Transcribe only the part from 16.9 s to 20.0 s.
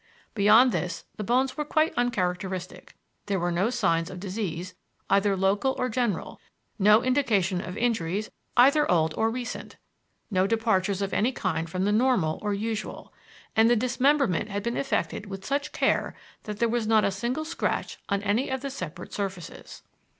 a single scratch on any of the separate surfaces.